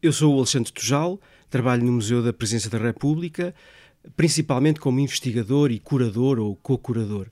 [0.00, 1.20] Eu sou o Alexandre Tujal,
[1.50, 3.52] trabalho no Museu da Presença da República,
[4.16, 7.28] principalmente como investigador e curador ou co-curador.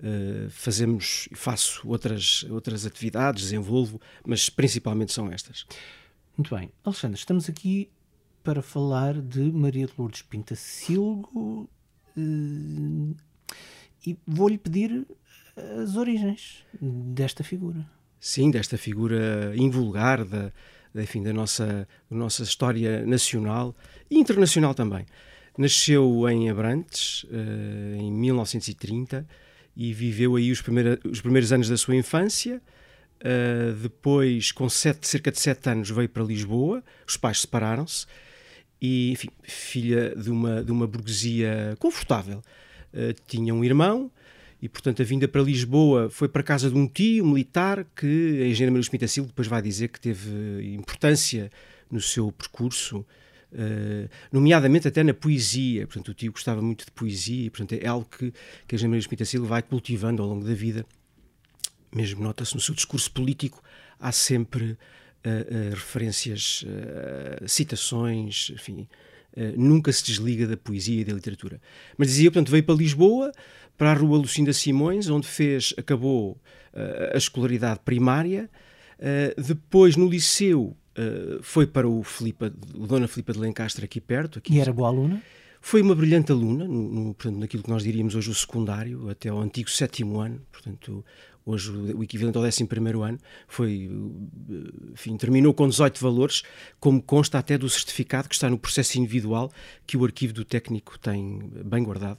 [0.00, 5.64] Uh, fazemos, faço outras, outras atividades, desenvolvo, mas principalmente são estas.
[6.36, 6.72] Muito bem.
[6.84, 7.88] Alexandre, estamos aqui
[8.42, 11.70] para falar de Maria de Lourdes Pintacilgo
[12.16, 13.16] uh,
[14.04, 15.06] e vou-lhe pedir
[15.80, 17.88] as origens desta figura.
[18.18, 20.52] Sim, desta figura invulgar da,
[21.02, 23.74] enfim, da nossa, da nossa história nacional
[24.10, 25.06] e internacional também.
[25.56, 29.26] Nasceu em Abrantes, uh, em 1930,
[29.76, 32.62] e viveu aí os, primeira, os primeiros anos da sua infância.
[33.20, 36.82] Uh, depois, com sete, cerca de sete anos, veio para Lisboa.
[37.06, 38.06] Os pais separaram-se.
[38.80, 42.42] E, enfim, filha de uma, de uma burguesia confortável.
[42.94, 44.10] Uh, tinha um irmão,
[44.60, 48.46] e, portanto, a vinda para Lisboa foi para casa de um tio militar que a
[48.46, 51.50] engenheira Maria Smith Silva depois vai dizer que teve importância
[51.88, 53.06] no seu percurso,
[53.52, 55.86] uh, nomeadamente até na poesia.
[55.86, 58.32] Portanto, o tio gostava muito de poesia e, portanto, é algo que,
[58.66, 60.84] que a engenheira Maria Smith Silva vai cultivando ao longo da vida.
[61.94, 63.62] Mesmo nota-se no seu discurso político,
[63.98, 66.64] há sempre uh, uh, referências,
[67.46, 68.88] citações, enfim,
[69.56, 71.60] nunca se desliga da poesia e da literatura.
[71.96, 73.32] Mas dizia, portanto, veio para Lisboa,
[73.76, 78.50] para a Rua Lucinda Simões, onde fez, acabou uh, a escolaridade primária.
[78.98, 80.76] Uh, depois, no liceu,
[81.42, 84.40] foi para o, Filipa, o Dona Filipa de Lencastre, aqui perto.
[84.40, 85.22] Aqui e era boa aluna?
[85.60, 89.28] Foi uma brilhante aluna, no, no, portanto, naquilo que nós diríamos hoje o secundário, até
[89.28, 91.04] ao antigo sétimo ano, portanto,
[91.50, 93.90] hoje o equivalente ao décimo primeiro ano, foi,
[94.92, 96.42] enfim, terminou com 18 valores,
[96.78, 99.50] como consta até do certificado que está no processo individual
[99.86, 102.18] que o arquivo do técnico tem bem guardado.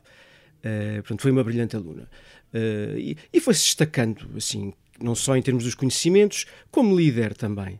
[0.59, 2.09] Uh, portanto, foi uma brilhante aluna.
[2.53, 7.79] Uh, e, e foi-se destacando, assim, não só em termos dos conhecimentos, como líder também.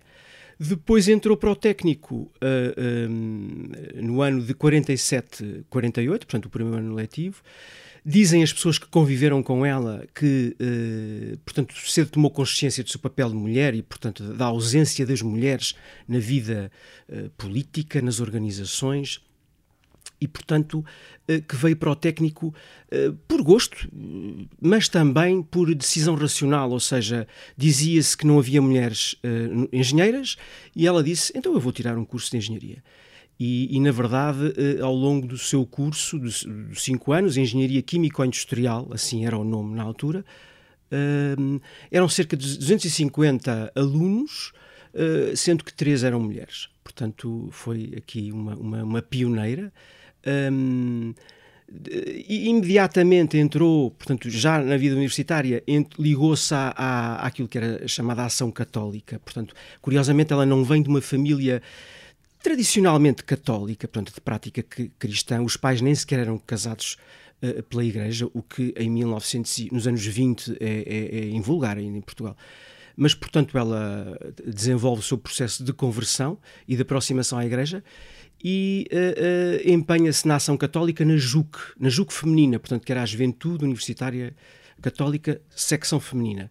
[0.60, 2.32] Depois entrou para o técnico uh,
[2.76, 7.42] eh, um, no ano de 47, 48, portanto, o primeiro ano letivo.
[8.06, 13.00] Dizem as pessoas que conviveram com ela que, uh, portanto, cedo tomou consciência do seu
[13.00, 15.76] papel de mulher e, portanto, da ausência das mulheres
[16.08, 16.72] na vida
[17.10, 19.22] uh, política, nas organizações
[20.22, 20.84] e, portanto,
[21.28, 22.54] eh, que veio para o técnico
[22.92, 23.90] eh, por gosto,
[24.62, 30.38] mas também por decisão racional, ou seja, dizia-se que não havia mulheres eh, engenheiras
[30.76, 32.84] e ela disse: então eu vou tirar um curso de engenharia.
[33.40, 36.46] E, e, na verdade, ao longo do seu curso, dos
[36.76, 40.26] cinco anos, Engenharia Químico-Industrial, assim era o nome na altura,
[41.90, 44.52] eram cerca de 250 alunos,
[45.38, 46.68] sendo que três eram mulheres.
[46.84, 49.72] Portanto, foi aqui uma, uma, uma pioneira.
[50.28, 51.14] Um,
[52.28, 55.64] imediatamente entrou, portanto, já na vida universitária,
[55.98, 59.20] ligou-se àquilo que era chamada ação católica.
[59.20, 61.62] Portanto, curiosamente, ela não vem de uma família
[62.42, 64.64] tradicionalmente católica, portanto, de prática
[64.98, 65.42] cristã.
[65.42, 66.98] Os pais nem sequer eram casados
[67.42, 71.98] uh, pela Igreja, o que em 1900, nos anos 20 é, é, é invulgar ainda
[71.98, 72.36] em Portugal
[73.02, 77.82] mas portanto ela desenvolve o seu processo de conversão e de aproximação à Igreja
[78.44, 83.04] e uh, uh, empenha-se na ação católica na JUC, na JUC feminina, portanto, que era
[83.04, 84.34] a Juventude Universitária
[84.80, 86.50] Católica, secção feminina.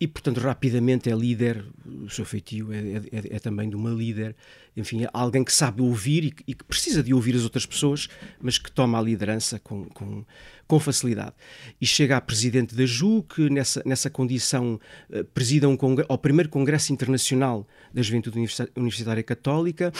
[0.00, 4.36] E, portanto, rapidamente é líder, o seu feitio é, é, é também de uma líder,
[4.76, 8.08] enfim, é alguém que sabe ouvir e, e, que precisa de ouvir as outras pessoas,
[8.40, 10.24] mas que toma a liderança com, com,
[10.66, 11.34] com facilidade.
[11.80, 15.76] E chega a presidente da JUC, nessa, nessa condição, uh, presida um
[16.08, 18.38] ao primeiro Congresso Internacional da Juventude
[18.76, 19.92] Universitária Católica,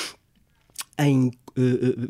[0.99, 1.31] em,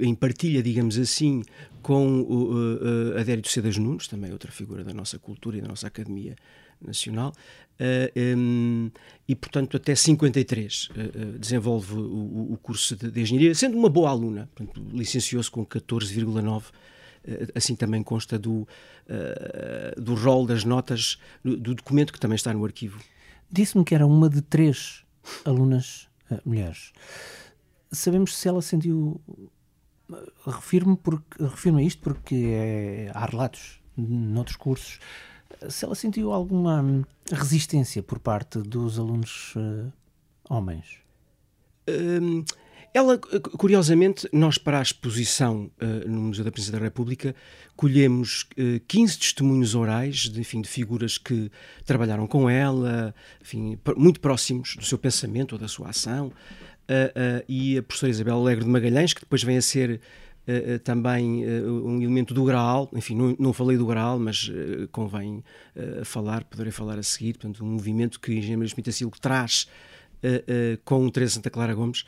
[0.01, 1.43] em partilha, digamos assim,
[1.83, 5.87] com uh, uh, Adérito Cedas Nunes, também outra figura da nossa cultura e da nossa
[5.87, 6.37] Academia
[6.81, 7.33] Nacional,
[8.37, 8.91] um,
[9.27, 10.91] e portanto até 53
[11.39, 14.49] desenvolve o, o curso de, de, Engenharia, sendo uma boa aluna,
[14.93, 16.65] licenciou-se com 14,9
[17.55, 18.67] assim também consta do,
[19.97, 23.01] do rol das notas do, documento que também está no arquivo.
[23.51, 25.05] Disse-me que era uma de três
[25.45, 26.09] alunas
[26.45, 26.93] mulheres
[27.91, 29.21] sabemos se ela sentiu.
[30.47, 34.99] Refirmo, porque, refirmo isto porque é, há relatos noutros cursos.
[35.69, 39.93] Se ela sentiu alguma resistência por parte dos alunos uh,
[40.49, 40.99] homens?
[41.89, 42.45] Um,
[42.95, 47.35] ela, curiosamente, nós para a exposição uh, no Museu da Princesa da República
[47.77, 51.51] colhemos uh, 15 testemunhos orais de, enfim, de figuras que
[51.85, 56.33] trabalharam com ela, enfim, muito próximos do seu pensamento ou da sua ação
[56.89, 60.01] uh, e a professora Isabel Alegre de Magalhães, que depois vem a ser
[60.49, 64.89] Uh, também uh, um elemento do Graal, enfim, não, não falei do Graal, mas uh,
[64.91, 65.45] convém
[66.07, 69.69] falar, poderei falar a seguir, portanto, um movimento que Engenheiro Smith Silva traz
[70.87, 72.07] com o Teresa Santa Clara Gomes,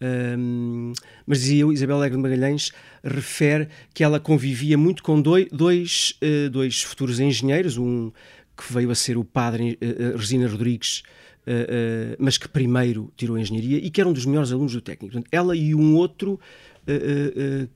[0.00, 0.92] Um,
[1.24, 2.72] mas dizia eu, Isabel Alegre de Magalhães
[3.04, 6.18] refere que ela convivia muito com dois, dois,
[6.50, 8.10] dois futuros engenheiros, um
[8.56, 9.78] que veio a ser o padre
[10.16, 11.02] Resina Rodrigues,
[11.46, 15.12] uh, mas que primeiro tirou engenharia e que era um dos melhores alunos do técnico.
[15.12, 16.38] Portanto, ela e um outro,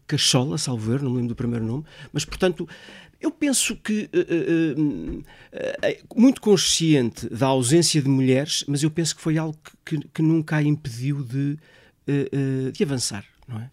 [0.06, 2.68] Cachola, salvo ver, não me lembro do primeiro nome, mas portanto.
[3.18, 4.10] Eu penso que,
[6.14, 10.56] muito consciente da ausência de mulheres, mas eu penso que foi algo que, que, nunca
[10.56, 11.58] a impediu de,
[12.06, 13.70] uh, de avançar, não é?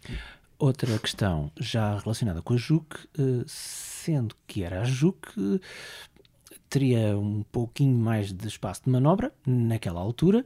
[0.58, 2.96] Outra questão já relacionada com a JUC,
[3.46, 5.60] sendo que era a JUC,
[6.74, 10.44] teria um pouquinho mais de espaço de manobra naquela altura.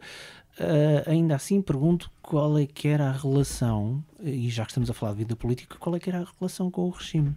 [0.59, 4.93] Uh, ainda assim, pergunto qual é que era a relação, e já que estamos a
[4.93, 7.33] falar de vida política, qual é que era a relação com o regime?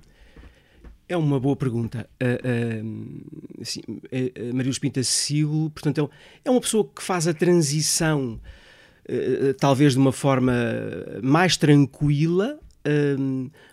[1.08, 2.10] É uma boa pergunta.
[2.20, 3.80] Uh, uh, assim,
[4.52, 6.10] Maria Pinta Cecílio, portanto,
[6.44, 8.40] é, é uma pessoa que faz a transição
[9.58, 10.52] talvez de uma forma
[11.20, 12.60] mais tranquila,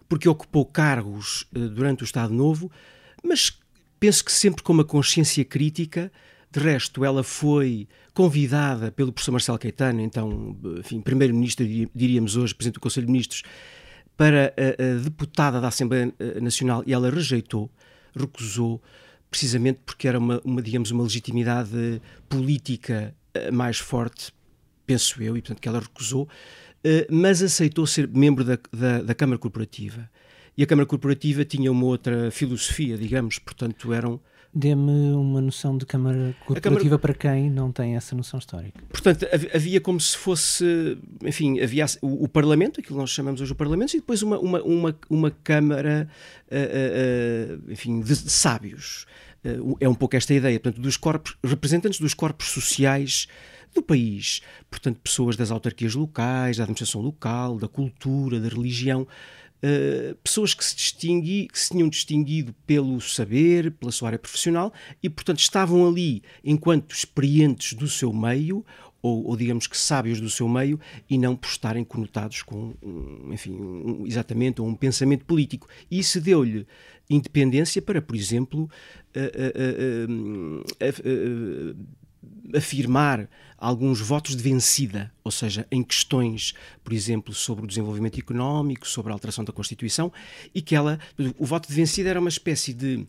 [0.10, 2.72] porque ocupou cargos durante o Estado Novo,
[3.24, 3.56] mas
[4.00, 6.12] penso que sempre com uma consciência crítica.
[6.50, 10.58] De resto, ela foi convidada pelo professor Marcelo Caetano, então,
[11.04, 13.44] primeiro-ministro, diríamos hoje, presidente do Conselho de Ministros,
[14.16, 17.70] para a, a deputada da Assembleia eh, Nacional e ela rejeitou,
[18.16, 18.82] recusou,
[19.30, 23.14] precisamente porque era uma, uma digamos, uma legitimidade política
[23.52, 24.32] mais forte
[24.88, 26.28] penso eu, e portanto que ela recusou,
[26.84, 30.10] eh, mas aceitou ser membro da, da, da Câmara Corporativa.
[30.58, 34.20] E a Câmara Corporativa tinha uma outra filosofia, digamos, portanto eram.
[34.52, 37.00] Dê-me uma noção de Câmara Corporativa Câmara...
[37.00, 38.82] para quem não tem essa noção histórica.
[38.90, 43.52] Portanto, havia como se fosse, enfim, havia o, o Parlamento, aquilo que nós chamamos hoje
[43.52, 46.10] o Parlamento, e depois uma, uma, uma, uma Câmara,
[46.48, 49.06] uh, uh, enfim, de, de sábios.
[49.46, 53.28] Uh, é um pouco esta ideia, portanto, dos corpos, representantes dos corpos sociais
[53.76, 54.42] do país.
[54.72, 59.06] Portanto, pessoas das autarquias locais, da administração local, da cultura, da religião.
[59.58, 64.72] Uh, pessoas que se, distingui, que se tinham distinguido pelo saber, pela sua área profissional
[65.02, 68.64] e, portanto, estavam ali enquanto experientes do seu meio
[69.02, 72.74] ou, ou, digamos que sábios do seu meio e não por estarem conotados com,
[73.32, 75.68] enfim, um, exatamente um pensamento político.
[75.90, 76.68] E isso deu-lhe
[77.10, 78.70] independência para, por exemplo,
[79.16, 79.20] uh,
[80.12, 81.76] uh,
[82.56, 86.54] afirmar alguns votos de vencida, ou seja, em questões,
[86.84, 90.12] por exemplo, sobre o desenvolvimento económico, sobre a alteração da Constituição,
[90.54, 91.00] e que ela,
[91.38, 93.08] o voto de vencida era uma espécie de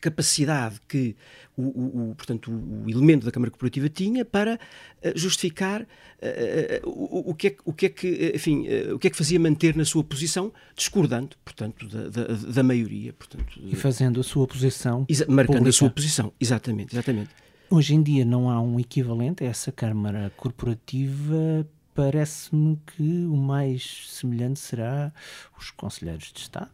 [0.00, 1.16] capacidade que
[1.56, 6.90] o, o, o, portanto, o elemento da Câmara Corporativa tinha para uh, justificar uh, uh,
[6.90, 9.74] o, o, que é, o que é que, enfim, o que é que fazia manter
[9.74, 13.12] na sua posição, discordando, portanto, da, da, da maioria.
[13.14, 15.06] Portanto, e fazendo a sua posição.
[15.28, 15.68] Marcando pública.
[15.70, 17.30] a sua posição, exatamente, exatamente.
[17.68, 21.66] Hoje em dia não há um equivalente a essa Câmara Corporativa.
[21.94, 25.12] Parece-me que o mais semelhante será
[25.58, 26.70] os Conselheiros de Estado.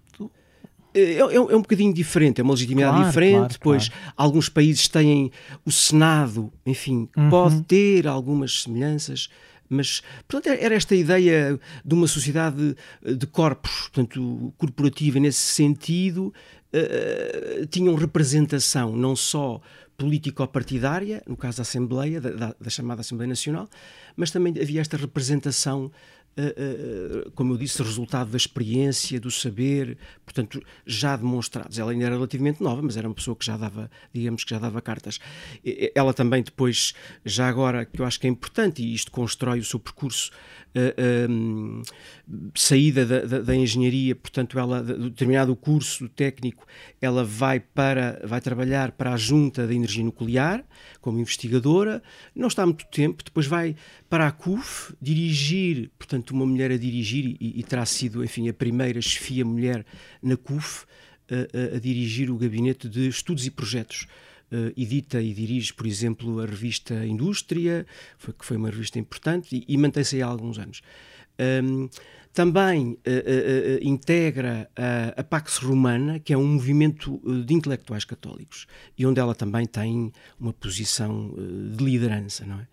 [0.95, 4.13] É, é, é, um bocadinho diferente, é uma legitimidade claro, diferente, claro, pois claro.
[4.15, 5.33] alguns países têm
[5.65, 7.31] o Senado, enfim, uhum.
[7.31, 9.31] pode ter algumas semelhanças,
[9.71, 16.33] mas, portanto, era esta ideia de uma sociedade de corpos, portanto, corporativa nesse sentido,
[16.75, 19.63] uh, tinham representação não só
[19.97, 23.69] político-partidária, no caso da Assembleia, da, da, chamada Assembleia Nacional,
[24.17, 25.91] mas também havia esta representação
[26.35, 31.79] Uh, uh, como eu disse, resultado da experiência, do saber, portanto, já demonstrados.
[31.79, 34.59] Ela ainda era relativamente nova, mas era uma pessoa que já dava, digamos que já
[34.59, 35.21] dava cartas.
[35.95, 39.65] Ela também depois, já agora, que eu acho que é importante, e isto constrói o
[39.65, 40.31] seu percurso,
[40.77, 41.83] uh,
[42.55, 46.67] saída da, da, da, engenharia, portanto, ela, de determinado curso técnico,
[47.01, 50.65] ela vai para, vai trabalhar para a Junta da Energia Nuclear,
[51.01, 52.03] como investigadora,
[52.35, 53.77] não está há muito tempo, depois vai
[54.09, 58.55] para a CUF, dirigir, portanto, uma mulher a dirigir, e, e terá sido, enfim, a
[58.55, 59.85] primeira chefia mulher
[60.23, 60.85] na CUF,
[61.31, 64.07] a, a, a dirigir o gabinete de estudos e projetos
[64.77, 67.87] edita e dirige, por exemplo, a revista Indústria,
[68.19, 70.83] foi, que foi uma revista importante, e, e mantém-se aí há alguns anos.
[71.65, 71.89] Um,
[72.33, 74.71] também uh, uh, integra
[75.17, 78.67] a, Pax Romana, que é um movimento de intelectuais católicos,
[78.97, 81.35] e onde ela também tem uma posição
[81.77, 82.67] de liderança, não é?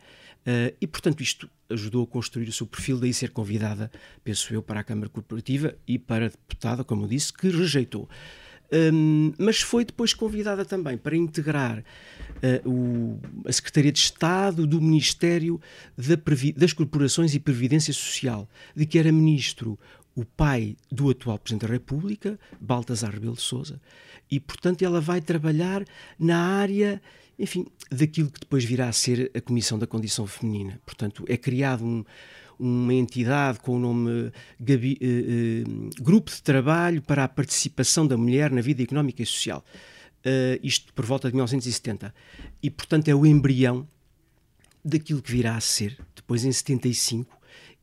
[0.82, 3.92] e, portanto, isto ajudou a construir o seu perfil, daí ser convidada,
[4.24, 8.10] penso eu, para a Câmara Corporativa e para a deputada, como eu disse, que rejeitou.
[8.72, 14.80] Um, mas foi depois convidada também para integrar uh, o, a Secretaria de Estado do
[14.80, 15.60] Ministério
[15.98, 16.16] da
[16.56, 19.78] das Corporações e Previdência Social, de que era ministro
[20.16, 23.82] o pai do atual Presidente da República, Baltasar Rebelo de Sousa,
[24.30, 25.84] e portanto ela vai trabalhar
[26.20, 27.02] na área,
[27.40, 30.80] enfim, daquilo que depois virá a ser a Comissão da Condição Feminina.
[30.86, 32.04] Portanto, é criado um,
[32.60, 34.98] uma entidade com o nome Gabi,
[36.02, 39.64] Grupo de Trabalho para a Participação da Mulher na Vida Económica e Social.
[40.62, 42.14] isto por volta de 1970.
[42.62, 43.88] E, portanto, é o embrião
[44.84, 47.38] daquilo que virá a ser, depois em 75,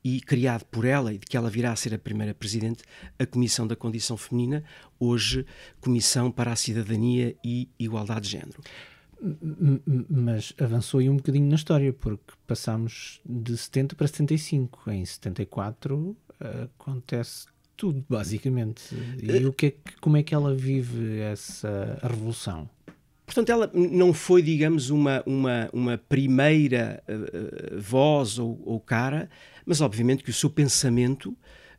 [0.04, 2.84] e criado por ela e de que ela virá a ser a primeira presidente,
[3.18, 4.62] a Comissão da Condição Feminina,
[5.00, 5.44] hoje
[5.80, 8.62] Comissão para a Cidadania e Igualdade de Género.
[10.08, 14.90] Mas avançou aí um bocadinho na história, porque passámos de 70 para 75.
[14.90, 16.16] Em 74
[16.78, 17.46] acontece
[17.76, 18.94] tudo, basicamente.
[19.22, 22.68] E o que é, como é que ela vive essa revolução?
[23.26, 29.28] Portanto, ela não foi, digamos, uma, uma, uma primeira uh, voz ou, ou, cara,
[29.66, 31.36] mas obviamente que o seu pensamento,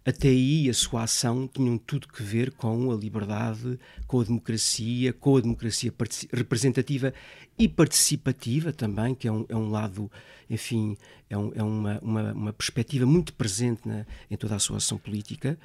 [0.07, 5.11] até aí a sua ação, tinham tudo que ver com a liberdade, com a democracia,
[5.11, 5.93] com a democracia
[6.31, 7.13] representativa
[7.59, 10.09] e participativa também, que é um, é um lado,
[10.49, 10.95] enfim,
[11.29, 14.97] é, um, é uma, uma, uma, perspectiva muito presente na, em toda a sua ação
[14.97, 15.59] política.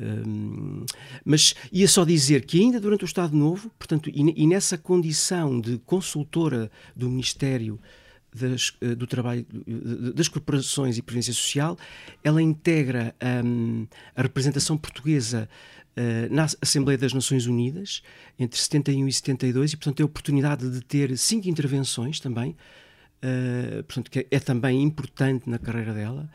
[0.00, 0.86] Um,
[1.22, 5.60] mas ia só dizer que ainda durante o Estado Novo, portanto, e, e nessa condição
[5.60, 7.78] de consultora do Ministério
[8.38, 9.46] das, eh, do Trabalho
[10.14, 11.76] das Corporações e Previdência Social,
[12.22, 13.14] ela integra
[13.44, 15.48] um, a representação portuguesa
[15.96, 18.02] uh, na Assembleia das Nações Unidas
[18.38, 23.82] entre 71 e 72 e, portanto, tem a oportunidade de ter cinco intervenções também, uh,
[23.84, 26.30] portanto, que é, é também importante na carreira dela.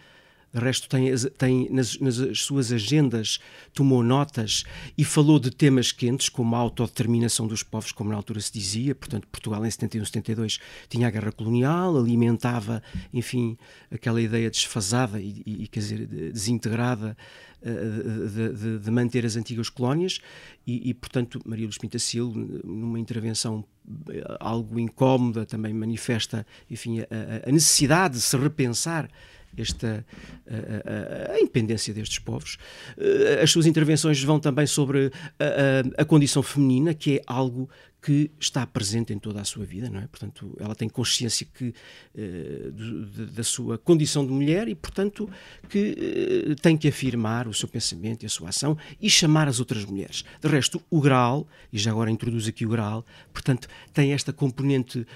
[0.54, 3.40] De resto, tem, tem nas, nas, suas agendas,
[3.74, 4.64] tomou notas
[4.96, 8.94] e falou de temas quentes, como a autodeterminação dos povos, como na altura se dizia.
[8.94, 13.58] Portanto, Portugal em 71, 72 tinha a guerra colonial, alimentava, enfim,
[13.92, 17.18] aquela ideia desfasada e, e quer dizer, desintegrada
[17.66, 20.20] eh, de, de, de, manter as antigas colónias
[20.68, 23.64] e, e, portanto, Maria Luz Pintacil, numa intervenção
[24.10, 29.10] eh, algo incómoda, também manifesta, enfim, a, a necessidade de se repensar
[29.58, 30.06] esta
[30.48, 32.58] a, a, a, independência destes povos.
[32.98, 37.70] Eh, as suas intervenções vão também sobre a, a, condição feminina, que é algo
[38.02, 40.08] que está presente em toda a sua vida, não é?
[40.08, 41.74] Portanto, ela tem consciência que
[42.14, 45.30] de, da sua condição de mulher e, portanto,
[45.70, 49.62] que uh, tem que afirmar o seu pensamento e a sua ação e chamar as
[49.62, 50.26] outras mulheres.
[50.42, 55.08] De resto, o Graal, e já agora introduz aqui o Graal, portanto, tem esta componente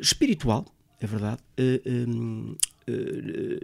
[0.00, 0.64] espiritual,
[1.00, 1.82] é verdade, eh,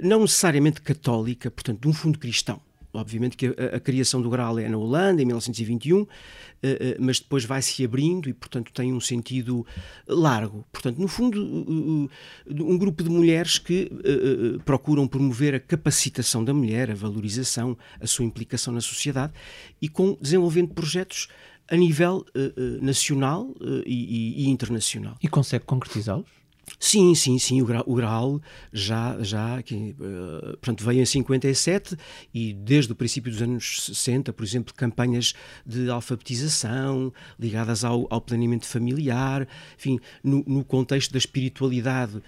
[0.02, 2.60] não necessariamente católica, portanto, de um fundo cristão.
[2.94, 6.08] Obviamente que a, a, criação do Graal é na Holanda, em 1921, uh, uh,
[7.00, 9.66] mas depois vai se abrindo e, portanto, tem um sentido
[10.06, 10.64] largo.
[10.70, 12.08] Portanto, no fundo,
[12.48, 13.90] um grupo de mulheres que
[14.64, 19.32] procuram promover a capacitação da mulher, a valorização, a sua implicação na sociedade
[19.82, 21.26] e com desenvolvendo projetos
[21.68, 22.24] a nível
[22.80, 23.52] nacional
[23.84, 25.16] e, e internacional.
[25.22, 26.43] E consegue concretizá-los?
[26.78, 28.40] Sim, sim, sim, o Graal, o Graal
[28.72, 31.96] já, já que, uh, portanto, veio em 57
[32.32, 38.20] e desde o princípio dos anos 60, por exemplo, campanhas de alfabetização ligadas ao, ao
[38.20, 42.22] planeamento familiar, enfim, no, no contexto da espiritualidade, uh,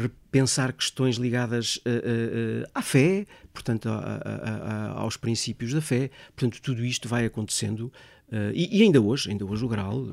[0.00, 6.60] repensar questões ligadas uh, à fé, portanto, a, a, a, aos princípios da fé, portanto,
[6.62, 7.92] tudo isto vai acontecendo
[8.30, 10.06] Uh, e, e, ainda hoje, ainda hoje o Graal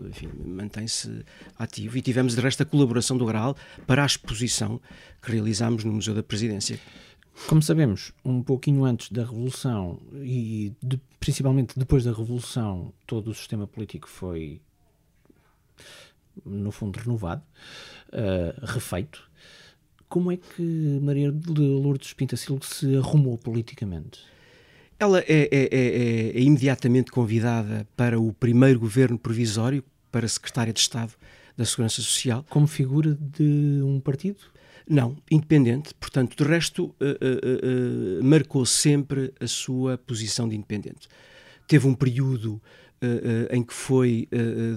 [0.43, 1.23] mantém-se
[1.57, 3.55] ativo e tivemos de resto a colaboração do Graal
[3.85, 4.81] para a exposição
[5.21, 6.79] que realizámos no Museu da Presidência.
[7.45, 13.35] Como sabemos, um pouquinho antes da Revolução e de, principalmente depois da Revolução, todo o
[13.35, 14.59] sistema político foi,
[16.43, 17.43] no fundo, renovado,
[18.09, 19.29] uh, refeito.
[20.09, 24.19] Como é que Maria de Lourdes Pintacilgo se arrumou politicamente?
[24.99, 30.79] Ela é, é, é, é, imediatamente convidada para o primeiro governo provisório, para secretária de
[30.79, 31.13] Estado
[31.55, 32.45] da Segurança Social.
[32.49, 34.39] Como figura de um partido?
[34.89, 35.93] Não, independente.
[35.95, 41.07] Portanto, de resto, uh, uh, uh, marcou sempre a sua posição de independente.
[41.67, 42.61] Teve um período
[43.51, 44.27] em que foi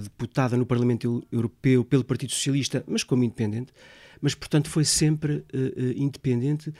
[0.03, 3.73] deputada no Parlamento Europeu pelo Partido Socialista, mas como independente.
[4.21, 5.43] Mas, portanto, foi sempre
[5.95, 6.71] independente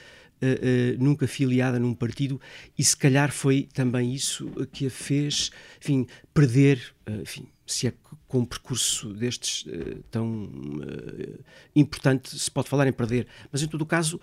[0.44, 2.42] Uh, nunca filiada num partido,
[2.76, 7.94] e se calhar foi também isso que a fez, enfim, perder, uh, enfim, se é
[8.28, 11.44] com um percurso destes uh, tão uh,
[11.76, 14.20] importante se pode falar em perder, mas em todo o caso,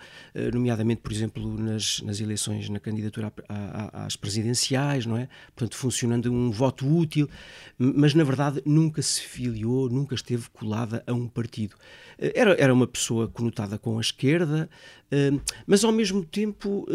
[0.53, 3.31] nomeadamente, por exemplo, nas, nas eleições na candidatura
[3.93, 5.27] às presidenciais, não é?
[5.55, 7.27] Portanto, funcionando um voto útil,
[7.77, 11.75] mas na verdade nunca se filiou, nunca esteve colada a um partido.
[12.17, 14.69] Era, era uma pessoa conotada com a esquerda,
[15.65, 16.85] mas ao mesmo tempo,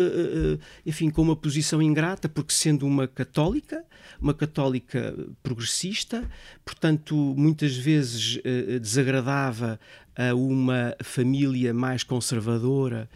[0.86, 3.84] enfim, com uma posição ingrata, porque sendo uma católica,
[4.20, 5.03] uma católica
[5.42, 6.28] progressista,
[6.64, 9.78] portanto, muitas vezes uh, desagradava
[10.16, 13.08] a uma família mais conservadora,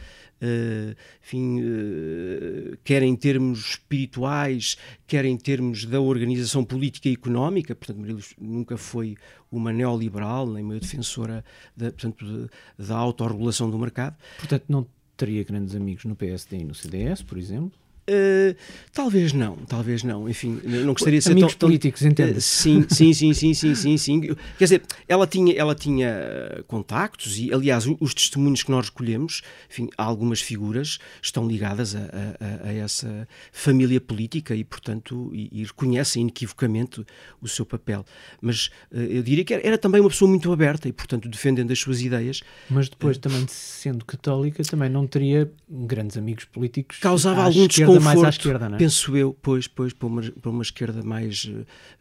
[0.42, 4.76] uh, enfim, uh, quer em termos espirituais,
[5.06, 7.74] quer em termos da organização política e económica.
[7.74, 9.16] Portanto, Marilos nunca foi
[9.50, 11.44] uma neoliberal, nem uma defensora
[11.76, 14.16] da, portanto, da autorregulação do mercado.
[14.38, 17.72] Portanto, não teria grandes amigos no PSD e no CDS, por exemplo?
[18.08, 18.56] Uh,
[18.90, 20.26] talvez não, talvez não.
[20.28, 22.38] Enfim, não gostaria de ser Amigos tão, políticos, entende?
[22.38, 24.20] Uh, sim, sim, sim, sim, sim, sim, sim.
[24.56, 29.90] Quer dizer, ela tinha, ela tinha contactos e, aliás, os testemunhos que nós recolhemos, enfim,
[29.98, 36.22] algumas figuras estão ligadas a, a, a essa família política e, portanto, e, e, reconhecem
[36.22, 37.04] inequivocamente
[37.42, 38.06] o seu papel.
[38.40, 41.70] Mas uh, eu diria que era, era, também uma pessoa muito aberta e, portanto, defendendo
[41.70, 42.42] as suas ideias.
[42.70, 46.98] Mas depois, também sendo católica, também não teria grandes amigos políticos.
[47.00, 48.78] Causava algum desconforto mais à esquerda, não é?
[48.78, 51.50] Penso eu, pois, pois para, uma, para uma esquerda mais,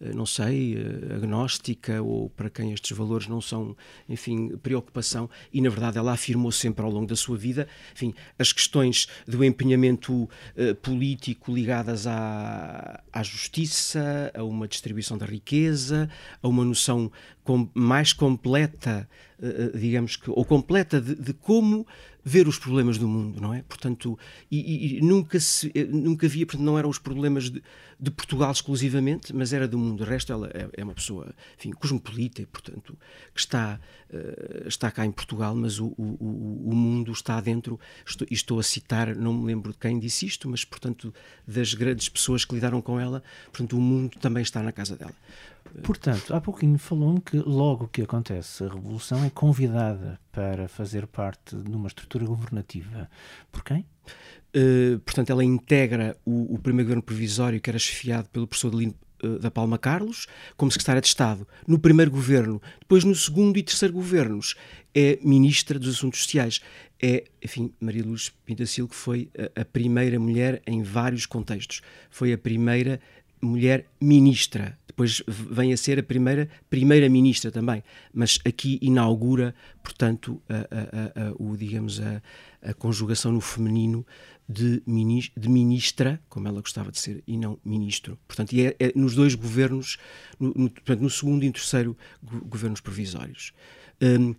[0.02, 3.76] eh, não sei, eh, agnóstica ou para quem estes valores não são,
[4.08, 5.30] enfim, preocupação.
[5.54, 9.44] E, na verdade, ela afirmou sempre ao longo da sua vida, enfim, as questões do
[9.44, 16.10] empenhamento uh, político ligadas à, à justiça, a uma distribuição da riqueza,
[16.42, 17.12] a uma noção
[17.44, 19.08] com, mais completa,
[19.40, 21.86] uh, digamos que, ou completa de, de como
[22.28, 23.62] ver os problemas do mundo, não é?
[23.62, 24.20] Portanto,
[24.52, 27.64] e, e nunca se, eh, nunca via, portanto, não eram os problemas de,
[27.98, 30.02] de, Portugal exclusivamente, mas era do mundo.
[30.02, 32.98] O resto, ela é, é uma pessoa, enfim, cosmopolita, portanto,
[33.34, 33.80] que está,
[34.10, 37.80] uh, está cá em Portugal, mas o, o, o mundo está dentro.
[38.06, 41.14] Estou, estou, a citar, não me lembro de quem disse isto, mas, portanto,
[41.48, 45.16] das grandes pessoas que lidaram com ela, portanto, o mundo também está na casa dela.
[45.84, 51.56] Portanto, há pouquinho falou-me que logo que acontece a Revolução é convidada para fazer parte
[51.56, 53.10] de uma estrutura governativa.
[53.52, 53.86] Por quem?
[54.56, 58.96] Uh, portanto, ela integra o, o, primeiro governo provisório que era chefiado pelo professor Delino
[59.24, 61.48] uh, da Palma Carlos como secretária de Estado.
[61.68, 64.56] No primeiro governo, depois no segundo e terceiro governos,
[64.96, 66.62] é ministra dos Assuntos Sociais.
[67.00, 71.82] É, enfim, Maria Luz Pintacil, que foi a, a primeira mulher em vários contextos.
[72.10, 73.00] Foi a primeira
[73.42, 74.78] mulher ministra.
[74.88, 77.84] Depois vem a ser a primeira primeira-ministra também.
[78.14, 82.22] Mas aqui inaugura, portanto, a, a, a, o, digamos, a,
[82.74, 84.06] conjugação no feminino
[84.50, 88.18] de, ministra, como ela gostava de ser, e não ministro.
[88.28, 89.98] Portanto, e é, é nos dois governos,
[90.40, 93.54] no, no, portanto, no segundo e no terceiro governos provisórios.
[94.02, 94.34] Um,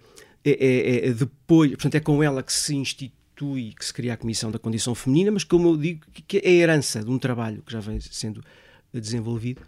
[0.45, 4.17] é, é, é, depois, portanto, é com ela que se institui, que se cria a
[4.17, 7.63] Comissão da Condição Feminina, mas como eu digo, que é a herança de um trabalho
[7.63, 8.43] que já vem sendo
[9.01, 9.63] desenvolvido.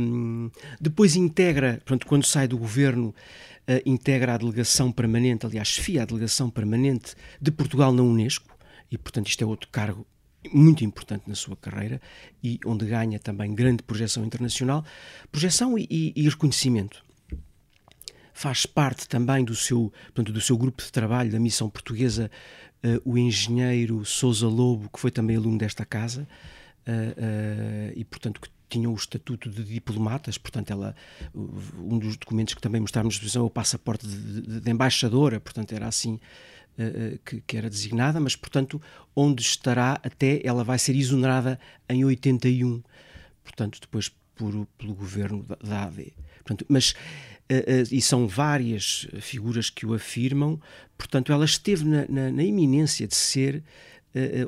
[0.00, 6.06] Um, depois integra, quando sai do governo, uh, integra a delegação permanente, aliás, chefia a
[6.06, 8.56] delegação permanente de Portugal na Unesco,
[8.90, 10.06] e portanto isto é outro cargo
[10.52, 12.00] muito importante na sua carreira
[12.42, 14.84] e onde ganha também grande projeção internacional,
[15.30, 17.04] projeção e, e, e reconhecimento.
[18.32, 22.30] Faz parte também do seu, portanto, do seu grupo de trabalho da missão portuguesa
[22.84, 26.28] uh, o engenheiro Sousa Lobo, que foi também aluno desta casa,
[27.94, 30.94] e, portanto, que tinham o estatuto de diplomatas, portanto, ela,
[31.34, 35.86] um dos documentos que também mostramos é o passaporte de, de, de embaixadora, portanto, era
[35.86, 36.14] assim
[36.78, 38.80] uh, que, que, era designada, mas, portanto,
[39.14, 42.82] onde estará até ela vai ser exonerada em 81,
[43.44, 46.12] portanto, depois por, pelo governo da, da AD.
[46.38, 50.60] Portanto, mas, uh, uh, e são várias figuras que o afirmam,
[50.98, 53.62] portanto, ela esteve na, na, na iminência de ser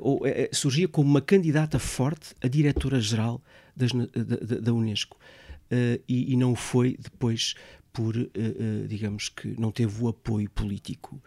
[0.01, 3.43] ou, uh, surgia como uma candidata forte a diretora-geral
[3.77, 3.87] da,
[4.61, 5.17] da, Unesco.
[6.09, 7.55] E, e, não foi depois
[7.93, 8.15] por,
[8.89, 11.23] digamos que, não teve o apoio político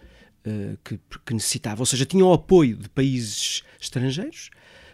[0.83, 1.81] que, que necessitava.
[1.81, 4.49] Ou seja, tinha o apoio de países estrangeiros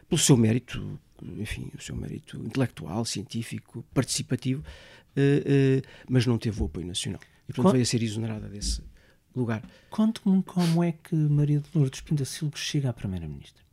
[0.09, 0.99] pelo seu mérito,
[1.39, 4.63] enfim, o seu mérito intelectual, científico, participativo,
[6.09, 7.21] mas não teve o apoio nacional.
[7.47, 8.81] E, portanto, veio a ser exonerada desse,
[9.35, 9.63] lugar.
[9.89, 13.67] Conte-me como é que Maria de Lourdes Pinta Silva chega à Primeira-Ministra.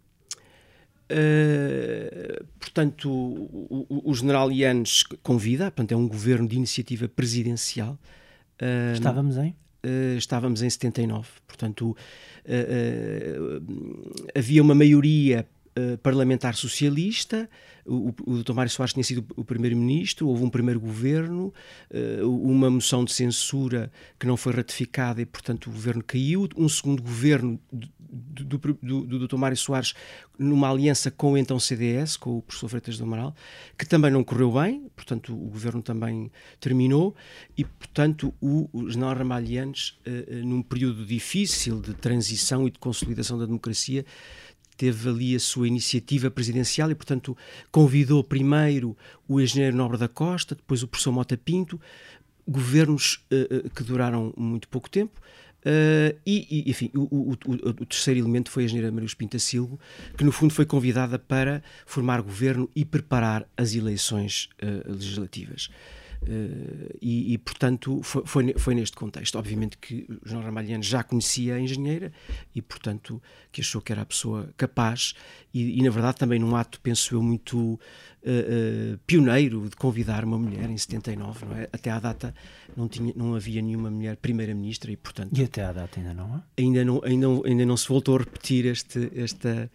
[1.05, 7.99] Uh, portanto, o, o, o, general Ianes convida, portanto, é um governo de iniciativa presidencial.
[8.61, 9.55] Uh, estávamos em?
[9.85, 11.29] Uh, estávamos em 79.
[11.47, 11.97] Portanto,
[14.35, 15.47] havia uma maioria
[16.03, 17.49] parlamentar socialista
[17.87, 18.55] o, o Dr.
[18.55, 21.53] Mário Soares tinha sido o primeiro-ministro, houve um primeiro governo,
[21.91, 26.69] uh, uma moção de censura que não foi ratificada e, portanto, o governo caiu, um
[26.69, 27.89] segundo governo do,
[28.45, 29.37] do, do, do Dr.
[29.37, 29.93] Mário Soares
[30.39, 33.35] numa aliança com o então CDS, com o professor Freitas do Amaral,
[33.79, 37.15] que também não correu bem, portanto, o governo também terminou
[37.57, 42.79] e, portanto, o, o general Ramalhianes, uh, uh, num período difícil de transição e de
[42.79, 44.07] consolidação da democracia,
[44.77, 47.37] teve ali a sua iniciativa presidencial e, portanto,
[47.71, 48.97] convidou primeiro
[49.29, 51.81] o engenheiro Nobre da Costa, depois o professor Mota Pinto,
[52.47, 55.21] governos uh, que duraram muito pouco tempo.
[55.65, 59.81] Uh, e, e, enfim, o, o, o, o, terceiro elemento foi a engenheira Maria Pintasilgo,
[60.17, 65.71] que no fundo foi convidada para formar governo e preparar as eleições uh, legislativas.
[66.27, 69.37] Uh, e, e, portanto, foi, foi, foi, neste contexto.
[69.37, 72.11] Obviamente que João Ramalhiano já conhecia a engenheira
[72.55, 75.15] e, portanto, que achou que era a pessoa capaz
[75.53, 80.25] e, e na verdade, também num ato, penso eu, muito uh, uh, pioneiro de convidar
[80.25, 81.69] uma mulher em 79, não é?
[81.71, 82.35] Até à data
[82.75, 85.39] não, tinha, não havia nenhuma mulher primeira-ministra e, portanto...
[85.39, 86.43] E até à data ainda não há?
[86.59, 89.71] Ainda não, ainda, ainda não se voltou a repetir este, esta...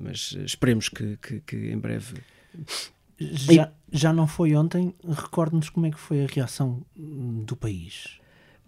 [0.00, 2.14] mas esperemos que, que, que em breve
[3.20, 8.18] já, já não foi ontem, recorde-nos como é que foi a reação do país.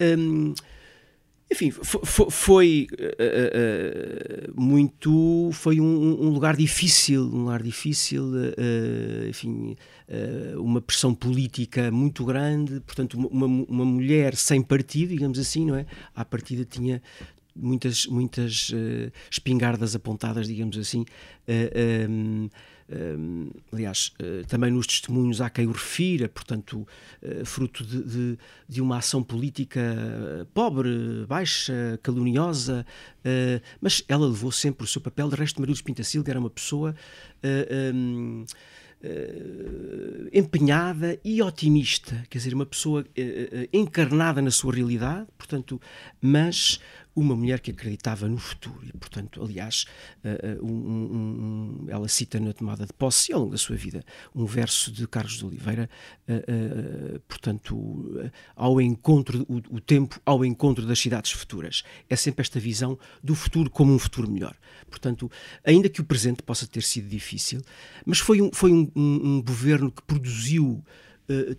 [0.01, 0.55] Hum,
[1.53, 5.51] enfim, foi, foi uh, uh, muito.
[5.53, 9.77] Foi um, um, lugar difícil, um lugar difícil, uh, enfim,
[10.57, 15.85] uma pressão política muito grande, portanto, uma, uma mulher sem partido, digamos assim, não é?
[16.15, 17.03] À partida tinha
[17.55, 18.73] muitas, muitas
[19.31, 21.05] espingardas apontadas, digamos assim.
[23.73, 26.87] Aliás, uh, também nos testemunhos há quem o refira, portanto,
[27.23, 29.81] uh, fruto de, de, de, uma ação política
[30.53, 32.85] pobre, baixa, caluniosa,
[33.81, 35.29] mas ela levou sempre o seu papel.
[35.29, 36.95] De resto, Maria Luz Pintacilga era uma pessoa.
[40.33, 43.05] Empenhada e otimista, quer dizer, uma pessoa
[43.73, 45.81] encarnada na sua realidade, portanto,
[46.21, 46.81] mas
[47.15, 49.85] uma mulher que acreditava no futuro e, portanto, aliás,
[50.25, 54.03] uh, um, um, ela cita na tomada de posse ao longo da sua vida
[54.35, 55.89] um verso de Carlos de Oliveira,
[56.29, 61.83] uh, uh, portanto, ao encontro, o, o, tempo ao encontro das cidades futuras.
[62.09, 64.57] É sempre esta visão do futuro como um futuro melhor.
[64.91, 65.31] Portanto,
[65.65, 67.61] ainda que o presente possa ter sido difícil,
[68.07, 70.83] mas foi um, foi um, um governo que produziu,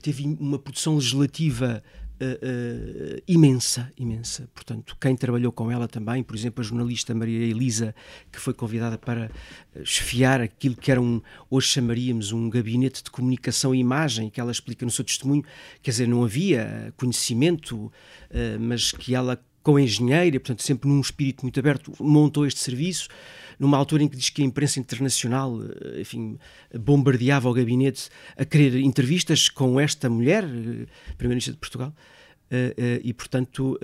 [0.01, 1.83] teve uma produção legislativa
[2.23, 4.49] uh, imensa, imensa.
[4.53, 7.93] Portanto, quem trabalhou com ela também, por exemplo, a jornalista Maria Elisa,
[8.31, 9.29] que foi convidada para
[9.75, 14.51] esfiar aquilo que era um, hoje chamaríamos um gabinete de comunicação e imagem, que ela
[14.51, 15.43] explica no seu testemunho,
[15.81, 17.91] quer dizer, não havia conhecimento, uh,
[18.59, 23.07] mas que ela com a engenheira, portanto, sempre num espírito muito aberto, montou este serviço
[23.57, 26.37] numa altura em que diz que a imprensa internacional, eh, enfim,
[26.77, 30.85] bombardeava o gabinete a querer entrevistas com esta mulher, eh,
[31.17, 31.93] Primeira-Ministra de Portugal.
[32.51, 33.79] Uh, e portanto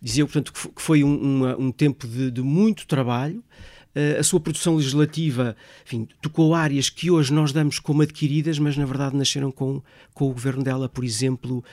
[0.00, 3.44] dizia portanto que foi um, um tempo de, de, muito trabalho
[4.18, 8.84] a sua produção legislativa enfim, tocou áreas que hoje nós damos como adquiridas, mas na
[8.84, 9.82] verdade nasceram com,
[10.14, 11.64] com o governo dela, por exemplo,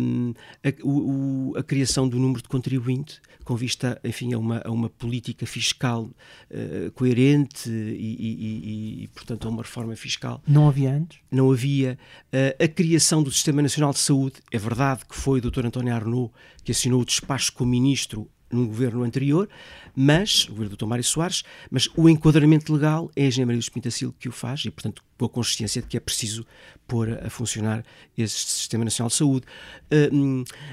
[0.00, 0.34] um,
[0.64, 4.88] a, o, a, criação do número de contribuinte, com vista enfim, a, uma, a uma
[4.88, 10.42] política fiscal uh, coerente e, e, e, e, portanto, a uma reforma fiscal.
[10.46, 11.18] Não havia antes?
[11.30, 11.98] Não havia.
[12.32, 15.66] Uh, a criação do Sistema Nacional de Saúde, é verdade que foi o Dr.
[15.66, 16.32] António Arnaud
[16.64, 19.48] que assinou o despacho com o Ministro num governo anterior,
[19.94, 20.86] mas, o governo do Dr.
[20.86, 24.64] Mário Soares, mas o enquadramento legal é a Engenharia Maria dos Pintacil que o faz
[24.64, 26.46] e, portanto, com a consciência de que é preciso
[26.86, 27.84] pôr a funcionar
[28.16, 29.46] esse Sistema Nacional de Saúde.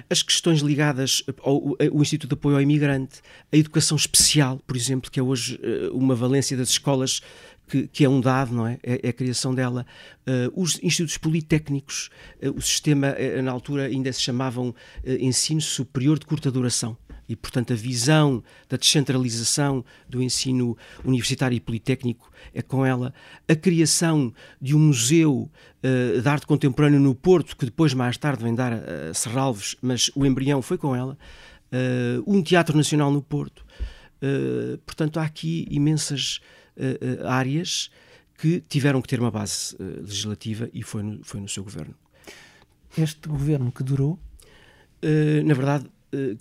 [0.09, 5.11] As questões ligadas ao, ao, Instituto de Apoio ao Imigrante, a educação especial, por exemplo,
[5.11, 7.21] que é hoje uh, uma valência das escolas
[7.69, 8.79] que, que, é um dado, não é?
[8.81, 9.85] É, é a criação dela.
[10.27, 12.09] Uh, os institutos politécnicos,
[12.41, 14.73] uh, o sistema, uh, na altura ainda se chamavam
[15.05, 16.97] ensino superior de curta duração
[17.29, 23.13] e, portanto, a visão da descentralização do ensino universitário e politécnico é com ela.
[23.47, 25.47] A criação de um museu
[25.83, 29.75] uh, de arte contemporânea no Porto, que depois, mais tarde, vem dar a, a Serralves,
[29.79, 31.15] mas o embrião foi com ela.
[31.71, 33.63] Uh, um Teatro Nacional no Porto.
[34.23, 36.41] Uh, portanto, há aqui imensas
[37.27, 37.91] áreas
[38.37, 41.93] que tiveram que ter uma base legislativa e foi no, foi no seu governo.
[42.97, 44.17] Este governo que durou?
[45.43, 45.89] na verdade,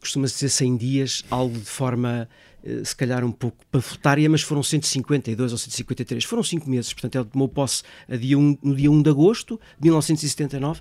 [0.00, 2.28] costuma-se dizer 100 dias, algo de forma
[2.62, 7.16] uh, se calhar um pouco panfletária, mas foram 152 ou 153, foram 5 meses, portanto
[7.16, 7.82] ele tomou posse
[8.18, 10.80] dia 1, no dia 1 de agosto de 1979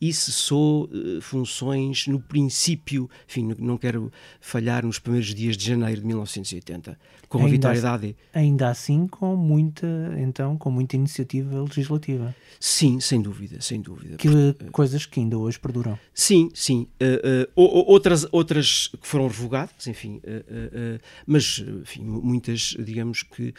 [0.00, 6.00] e cessou uh, funções no princípio, enfim, não quero falhar, nos primeiros dias de janeiro
[6.00, 8.16] de 1980, com ainda a vitória assim, da AD.
[8.32, 9.86] Ainda assim com muita,
[10.18, 12.34] então, com muita iniciativa legislativa.
[12.58, 14.16] Sim, sem dúvida, sem dúvida.
[14.16, 15.98] Que, Porque, coisas que ainda hoje perduram.
[16.14, 16.86] Sim, sim.
[17.00, 23.54] Uh, uh, outras, outras que foram revogadas, enfim, uh, mas enfim, muitas, digamos que,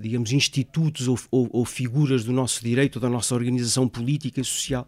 [0.00, 4.86] digamos, institutos ou, ou, ou, figuras do nosso direito, da nossa organização política e social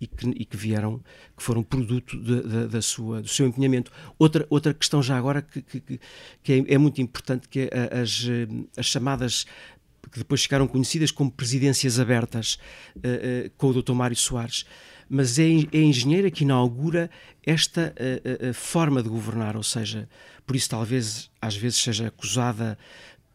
[0.00, 1.00] e que, e que vieram,
[1.36, 3.90] que foram produto de, de, da sua, do seu empenhamento.
[4.18, 6.00] Outra, outra questão já agora que, que,
[6.42, 8.26] que é, é, muito importante, que é as,
[8.76, 9.44] as chamadas
[10.10, 12.58] que depois ficaram conhecidas como presidências abertas
[12.96, 13.92] uh, uh, com o Dr.
[13.92, 14.64] Mário Soares.
[15.08, 17.10] Mas é, é a engenheira que inaugura
[17.44, 20.08] esta uh, forma de governar, ou seja,
[20.46, 22.78] por isso talvez às vezes seja acusada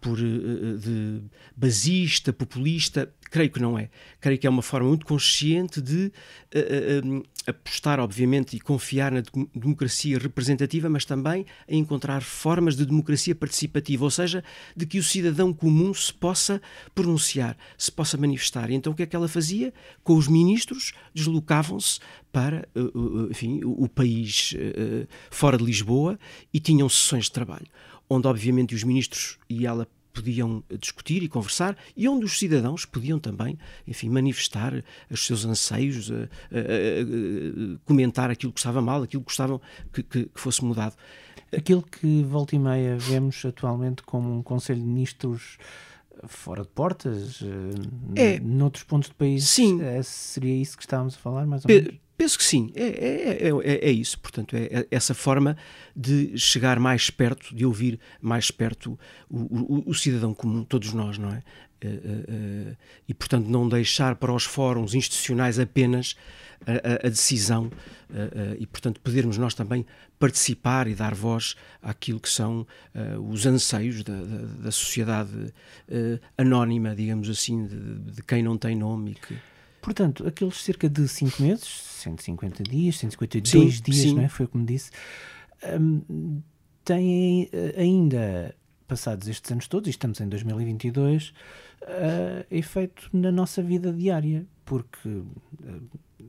[0.03, 1.21] por, de
[1.55, 3.89] basista, populista, Creio que não é.
[4.21, 6.11] Creio que é uma forma muito consciente de
[6.53, 9.23] uh, apostar, obviamente, e confiar na
[9.55, 14.43] democracia representativa, mas também a encontrar formas de democracia participativa, ou seja,
[14.77, 16.61] de que o cidadão comum se possa
[16.93, 18.69] pronunciar, se possa manifestar.
[18.69, 19.73] Então o que é que ela fazia?
[20.03, 21.99] Com os ministros, deslocavam-se
[22.31, 22.67] para
[23.29, 24.55] enfim, o país
[25.29, 26.19] fora de Lisboa
[26.51, 27.67] e tinham sessões de trabalho,
[28.09, 33.19] onde, obviamente, os ministros e ela podiam discutir e conversar e onde os cidadãos podiam
[33.19, 39.23] também, enfim, manifestar os seus anseios, a, a, a, comentar aquilo que estava mal, aquilo
[39.23, 39.59] que gostavam
[39.91, 40.95] que, que, que, fosse mudado.
[41.55, 45.57] Aquilo que volta e meia vemos atualmente como um Conselho de Ministros
[46.27, 47.41] fora de portas,
[48.15, 49.81] eh, é, noutros pontos do país, sim.
[49.81, 51.99] Eh, seria isso que estávamos a falar, mais ou menos?
[52.17, 54.19] Penso que sim, é, é, é, é isso.
[54.19, 55.58] Portanto, é, essa forma
[55.95, 58.97] de chegar mais perto, de ouvir mais perto
[59.30, 59.39] o,
[59.78, 61.43] o, o cidadão comum, todos nós, não é?
[63.08, 66.15] E, portanto, não deixar para os fóruns institucionais apenas
[66.65, 67.69] a, a, decisão
[68.58, 69.86] e, portanto, podermos nós também
[70.17, 72.65] participar e dar voz àquilo que são
[73.30, 75.54] os anseios da, da, da sociedade
[76.38, 79.38] anónima, digamos assim, de, de, quem não tem nome e que
[79.83, 84.15] Portanto, aqueles cerca de 5 meses, 150 dias, 152 sim, dias, sim.
[84.15, 84.29] Não é?
[84.29, 84.89] foi como disse,
[85.77, 86.41] um,
[86.85, 88.55] têm uh, ainda,
[88.87, 91.33] passados estes anos todos, e estamos em 2022,
[91.81, 95.23] uh, efeito na nossa vida diária, porque uh,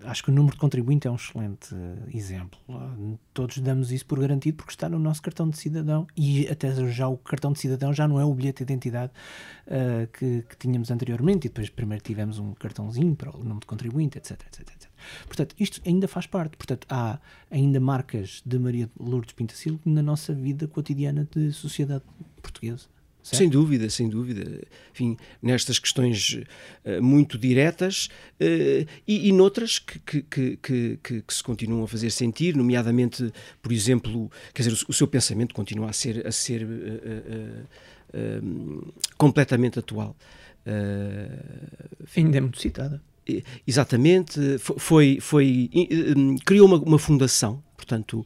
[0.02, 1.74] acho que o número de contribuinte é um excelente
[2.12, 2.58] exemplo.
[3.32, 7.08] Todos damos isso por garantido porque está no nosso cartão de cidadão e até já
[7.08, 9.12] o cartão de cidadão já não é o bilhete de identidade
[9.66, 13.66] uh, que, que, tínhamos anteriormente e depois primeiro tivemos um cartãozinho para o número de
[13.66, 14.90] contribuinte, etc, etc, etc.
[15.26, 16.56] Portanto, isto ainda faz parte.
[16.56, 17.18] Portanto, há
[17.50, 22.04] ainda marcas de Maria Lourdes Pintacilgo na nossa vida cotidiana de sociedade
[22.42, 22.93] portuguesa.
[23.24, 23.38] Certo?
[23.38, 24.60] Sem dúvida, sem dúvida.
[24.92, 26.42] Enfim, nestas questões
[26.84, 32.10] uh, muito diretas uh, e, e noutras que, que, que, que, se continuam a fazer
[32.10, 33.32] sentir, nomeadamente,
[33.62, 37.66] por exemplo, quer dizer, o, o seu pensamento continua a ser, a ser uh,
[39.16, 40.14] completamente atual.
[42.14, 43.00] Ainda é muito citada.
[43.66, 45.70] Exatamente, foi, foi,
[46.44, 48.24] criou uma, uma fundação, portanto,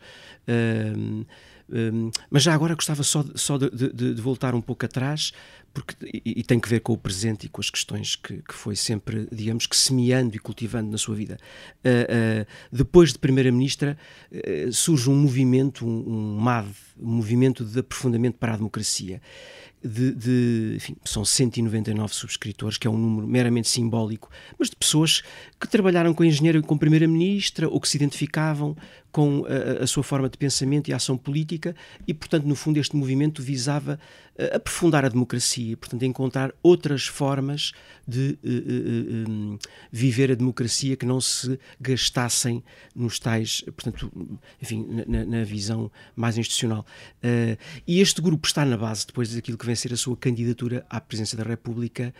[1.70, 5.32] um, mas já agora gostava só, de, só de, de, de, voltar um pouco atrás,
[5.72, 8.54] porque, e, e, tem que ver com o presente e com as questões que, que
[8.54, 11.38] foi sempre, digamos, que semeando e cultivando na sua vida.
[11.84, 13.98] Uh, uh, depois de Primeira-Ministra,
[14.32, 19.20] uh, surge um movimento, um, um MAD, um movimento de aprofundamento para a democracia
[19.82, 25.22] de, de enfim, são 199 subscritores, que é um número meramente simbólico, mas de pessoas
[25.58, 28.76] que trabalharam com engenheiro e com primeira-ministra ou que se identificavam
[29.10, 31.74] com a, a, sua forma de pensamento e ação política
[32.06, 33.98] e, portanto, no fundo este movimento visava
[34.38, 37.72] uh, aprofundar a democracia, portanto, encontrar outras formas
[38.06, 39.58] de uh, uh, um,
[39.90, 42.62] viver a democracia que não se gastassem
[42.94, 44.10] nos tais, portanto,
[44.60, 46.84] enfim, na, na visão mais institucional.
[47.86, 51.36] e este grupo está na base depois daquilo que vencer a sua candidatura à presidência
[51.36, 52.12] da República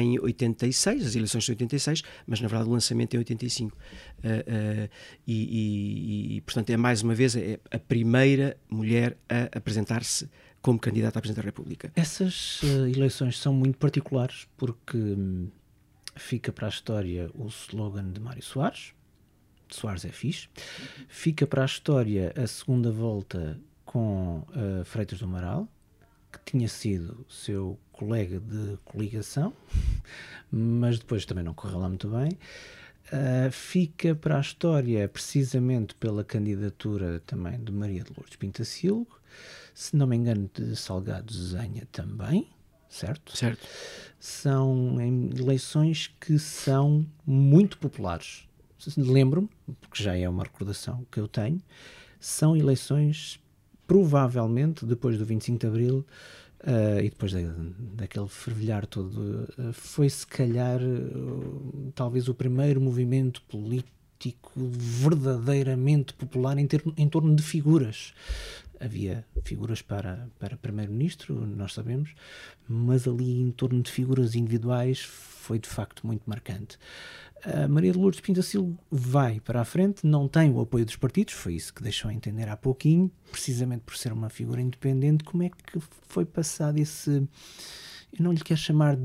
[0.00, 3.76] em 86, as eleições de 86, mas na verdade o lançamento é em 85.
[3.76, 4.90] Uh, uh,
[5.26, 10.28] e, e, e, portanto, é mais uma vez é a primeira mulher a apresentar-se
[10.60, 11.92] como candidata à presidência da República.
[11.94, 15.48] Essas uh, eleições são muito particulares porque hum,
[16.16, 18.94] fica para a história o slogan de Mário Soares.
[19.68, 20.48] Soares é fixe.
[21.08, 25.68] Fica para a história a segunda volta com uh, Freitas do Amaral,
[26.38, 29.52] que tinha sido seu colega de coligação,
[30.50, 32.38] mas depois também não correu lá muito bem.
[33.12, 39.20] Uh, fica para a história precisamente pela candidatura também de Maria de Lourdes Pintacilgo,
[39.74, 42.48] se não me engano de Salgado Zenha também,
[42.88, 43.36] certo?
[43.36, 43.66] Certo.
[44.18, 44.96] São
[45.36, 48.48] eleições que são muito populares.
[48.96, 49.48] Lembro-me,
[49.80, 51.60] porque já é uma recordação que eu tenho,
[52.18, 53.38] são eleições
[53.86, 56.06] provavelmente depois do 25 de Abril
[56.66, 57.40] Uh, e depois da,
[57.94, 66.56] daquele fervilhar todo, uh, foi se calhar uh, talvez o primeiro movimento político verdadeiramente popular
[66.56, 68.14] em, ter, em torno de figuras.
[68.80, 72.14] havia figuras para, para primeiro-ministro, nós sabemos,
[72.66, 76.78] mas ali em torno de figuras individuais foi de facto muito marcante.
[77.44, 81.34] A Maria de Lourdes Pintacil vai para a frente, não tem o apoio dos partidos,
[81.34, 85.24] foi isso que deixou a entender há pouquinho, precisamente por ser uma figura independente.
[85.24, 85.78] Como é que
[86.08, 87.10] foi passado esse.
[87.10, 88.98] Eu não lhe quero chamar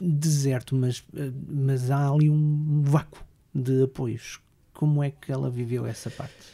[0.00, 1.04] deserto, mas,
[1.46, 3.22] mas há ali um vácuo
[3.54, 4.40] de apoios.
[4.72, 6.46] Como é que ela viveu essa parte?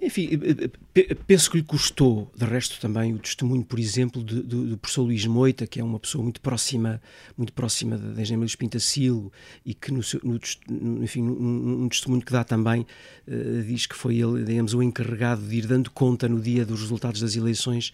[0.00, 4.76] Enfim, eh, eh, penso que lhe custou, de resto também, o testemunho, por exemplo, do,
[4.76, 7.00] professor Luís Moita, que é uma pessoa muito próxima,
[7.36, 9.32] muito próxima da engenharia dos Pintacilo
[9.64, 12.86] e que, no, no, enfim, um, testemunho que dá também,
[13.26, 16.80] uh, diz que foi ele, digamos, o encarregado de ir dando conta no dia dos
[16.80, 17.92] resultados das eleições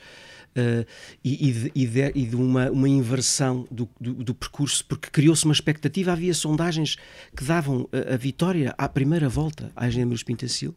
[0.52, 0.84] Uh,
[1.24, 5.08] e, e, de, e, de, e, de, uma, uma inversão do, do, do percurso, porque
[5.08, 6.12] criou-se uma expectativa.
[6.12, 6.98] Havia sondagens
[7.34, 10.74] que davam a, a vitória à primeira volta à Engenharia dos Pintacil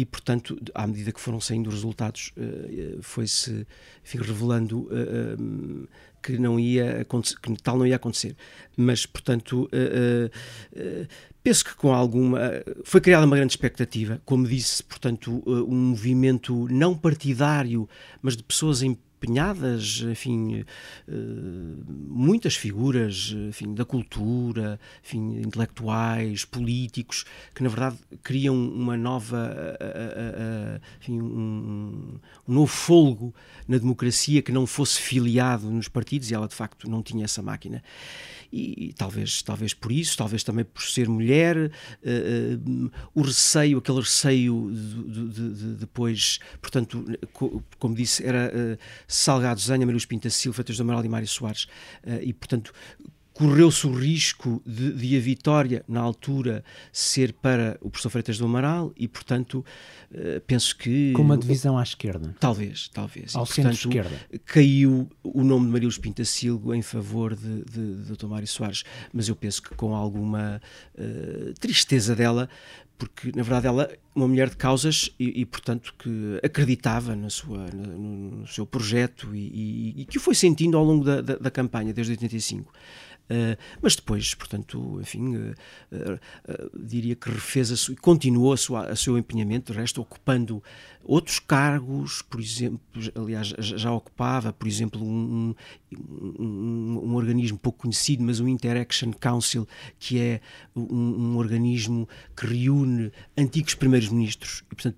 [0.00, 3.66] e, portanto, à medida que foram saindo os resultados, eh, foi-se
[4.02, 5.88] revelando eh, eh,
[6.22, 8.34] que não ia que tal não ia acontecer.
[8.74, 9.68] Mas, portanto,
[11.42, 12.40] penso que com alguma
[12.82, 17.86] foi criada uma grande expectativa, como disse, portanto, um movimento não partidário,
[18.22, 20.64] mas de pessoas em empenhadas, enfim,
[21.06, 21.12] eh,
[22.08, 30.14] muitas figuras, enfim, da cultura, enfim, intelectuais, políticos, que na verdade criam uma nova, eh,
[30.16, 33.34] eh, enfim, um, um novo folgo
[33.68, 37.42] na democracia que não fosse filiado nos partidos e ela de facto não tinha essa
[37.42, 37.82] máquina
[38.52, 44.00] e, talvez, talvez por isso, talvez também por ser mulher, uh, uh, o receio, aquele
[44.00, 47.04] receio de, de, de, depois, portanto,
[47.78, 51.66] como disse, era uh, Salgado Zanha, Maria Pinta Silva, Feitas do Amaral e Mário Soares,
[52.22, 52.72] e portanto
[53.40, 58.44] correu-se o risco de, de, a vitória, na altura, ser para o professor Freitas do
[58.44, 59.64] Amaral e, portanto,
[60.10, 61.14] uh, penso que...
[61.14, 62.36] Com uma divisão à esquerda.
[62.38, 63.34] Talvez, talvez.
[63.34, 64.14] Ao centro-esquerda.
[64.44, 68.26] Caiu o nome de Marilos Pintacilgo em favor de, de, de Dr.
[68.26, 70.60] Mário Soares, mas eu penso que com alguma
[70.98, 72.46] uh, tristeza dela,
[72.98, 77.68] porque na verdade ela uma mulher de causas e, e portanto que acreditava na sua,
[77.68, 81.36] no, no seu projeto e, e, e, que o foi sentindo ao longo da, da,
[81.36, 82.70] da campanha desde 85.
[83.30, 85.54] Uh, mas depois, portanto, enfim, uh,
[85.92, 90.60] uh, diria que refez a sua, continuou a, sua, a seu empenhamento, de resto, ocupando
[91.04, 92.80] outros cargos, por exemplo,
[93.14, 95.54] aliás, já ocupava, por exemplo, um,
[95.92, 99.66] um, um, um organismo pouco conhecido, mas o Interaction Council,
[99.96, 100.40] que é
[100.74, 104.96] um, organismo que reúne antigos primeiros-ministros, e, portanto,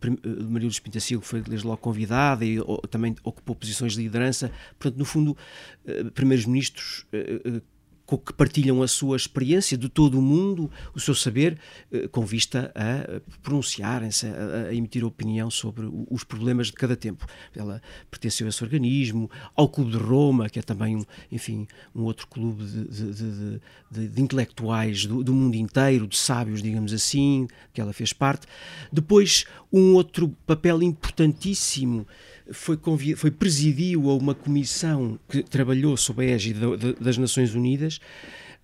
[0.49, 2.57] Maria dos Pintacilgo foi desde logo convidada e
[2.91, 5.37] também ocupou posições de liderança, portanto, no fundo,
[8.13, 11.59] primeiros-ministros que partilham a sua experiência de todo o mundo, o seu saber,
[11.91, 17.27] eh, com vista a pronunciarem-se, a, a, emitir opinião sobre os problemas de cada tempo.
[17.55, 22.03] Ela pertenceu a esse organismo, ao Clube de Roma, que é também, um, enfim, um
[22.03, 27.47] outro clube de, de, de, de intelectuais do, do, mundo inteiro, de sábios, digamos assim,
[27.73, 28.47] que ela fez parte.
[28.93, 32.07] Depois, um outro papel importantíssimo
[32.53, 32.79] foi,
[33.17, 36.61] foi presidiu a uma comissão que trabalhou sob a égide
[37.01, 37.99] das Nações Unidas,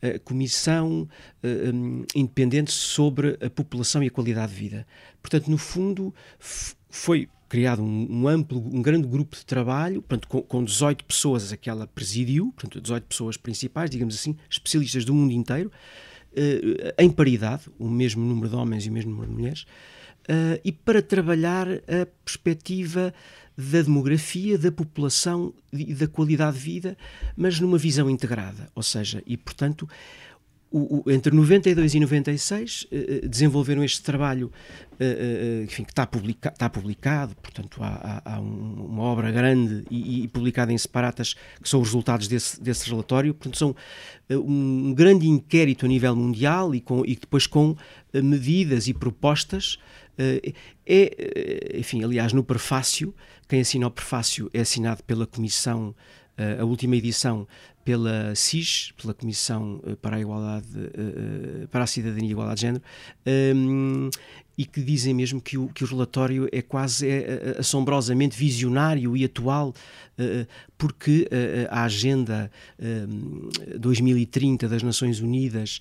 [0.03, 1.09] a Comissão
[1.42, 4.87] uh, um, Independente sobre a População e a Qualidade de Vida.
[5.20, 6.14] Portanto, no fundo,
[6.88, 11.53] foi criado um, um, amplo, um grande grupo de trabalho, portanto, com, com 18 pessoas
[11.53, 15.72] a que ela presidiu, portanto, 18 pessoas principais, digamos assim, especialistas do mundo inteiro,
[16.33, 19.62] uh, em paridade, o mesmo número de homens e o mesmo número de mulheres,
[20.29, 23.12] uh, e para trabalhar a perspectiva
[23.59, 26.97] da demografia, da população e da qualidade de vida,
[27.37, 28.71] mas numa visão integrada.
[28.73, 29.88] Ou seja, e portanto,
[30.71, 34.53] o, o, entre 92 e 96 eh, eh, desenvolveram este trabalho
[35.01, 39.85] eh, enfim, que está, publica, está publicado, portanto há, há, há um, uma obra grande
[39.90, 43.75] e, e, publicada em separatas que são os resultados desse, desse relatório, portanto são
[44.31, 47.75] um grande inquérito a nível mundial e, com, e depois com
[48.12, 49.79] medidas e propostas
[50.18, 53.14] é, enfim, aliás, no prefácio,
[53.48, 55.94] quem assina o prefácio é assinado pela Comissão,
[56.61, 57.48] a última edição
[57.85, 60.68] pela CIS, pela Comissão para a Igualdade,
[61.70, 62.85] para a Cidadania e Igualdade de Género,
[63.57, 64.11] um,
[64.59, 69.25] e que dizem mesmo que o, que o relatório é quase é, assombrosamente visionário e
[69.25, 75.79] atual, uh, porque uh, a Agenda uh, 2030 das Nações Unidas,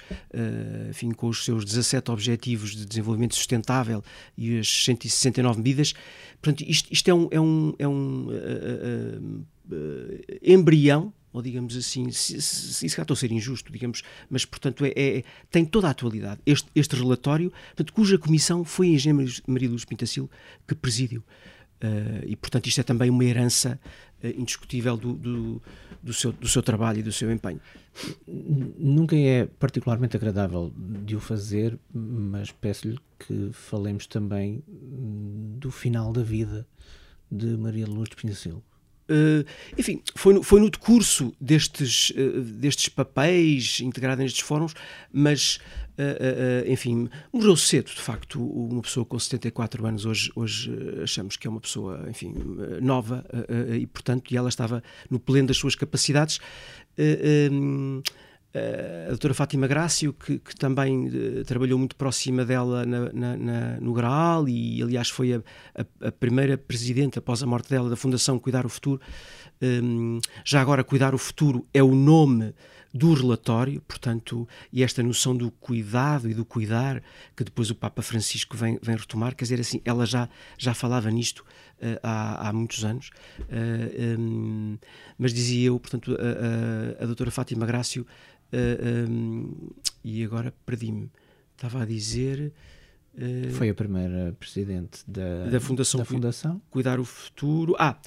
[0.89, 4.03] enfim, com os seus 17 Objetivos de Desenvolvimento Sustentável
[4.37, 5.93] e as 169 medidas,
[6.39, 8.27] portanto, isto, isto é um, é um, é um
[10.43, 14.83] embrião ou digamos assim, se, se, se, isso estou a ser injusto, digamos, mas portanto
[14.83, 16.41] é, é, tem toda a atualidade.
[16.45, 20.27] Este, este relatório, portanto, cuja comissão foi a engenheira Maria Luz Pintacil
[20.67, 21.23] que presidiu.
[22.25, 23.79] e, portanto, isto é também uma herança
[24.23, 25.61] indiscutível do, do,
[26.01, 27.61] do, seu, do seu trabalho e do seu empenho.
[28.27, 36.23] Nunca é particularmente agradável de o fazer, mas peço-lhe que falemos também do final da
[36.23, 36.67] vida
[37.31, 38.63] de Maria Luz de Pinacil.
[39.09, 39.45] Uh,
[39.77, 44.73] enfim, foi no, foi no decurso destes, uh, destes papéis integrados nestes fóruns,
[45.11, 45.59] mas,
[45.97, 51.47] uh, enfim, morreu cedo, de facto, uma pessoa com 74 anos, hoje, hoje achamos que
[51.47, 52.33] é uma pessoa, enfim,
[52.81, 53.25] nova,
[53.79, 56.39] e portanto, e ela estava no pleno das suas capacidades.
[57.51, 58.01] Um,
[59.05, 63.79] a doutora Fátima Grácio, que, que também uh, trabalhou muito próxima dela na, na, na,
[63.79, 65.41] no Graal e, aliás, foi a,
[65.75, 69.01] a, a, primeira presidente, após a morte dela, da Fundação Cuidar o Futuro.
[69.61, 72.53] Um, já agora, Cuidar o Futuro é o nome
[72.93, 77.01] do relatório, portanto, e esta noção do cuidado e do cuidar,
[77.35, 80.27] que depois o Papa Francisco vem, vem retomar, quer dizer assim, ela já,
[80.57, 81.45] já falava nisto
[81.81, 84.77] uh, há, há muitos anos, uh, um,
[85.17, 88.05] mas dizia eu, portanto, a, a, a doutora Fátima Grácio
[88.51, 89.69] Uh, ah, um,
[90.03, 91.09] e agora perdi-me.
[91.55, 92.53] Estava a dizer.
[93.13, 97.75] Uh, Foi a primeira presidente da, da Fundação, da fundação Cuidar o Futuro.
[97.79, 97.97] Ah,